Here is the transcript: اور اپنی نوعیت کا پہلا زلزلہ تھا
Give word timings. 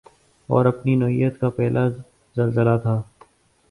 اور 0.49 0.65
اپنی 0.65 0.95
نوعیت 0.95 1.39
کا 1.39 1.49
پہلا 1.49 1.87
زلزلہ 2.35 2.77
تھا 2.83 3.01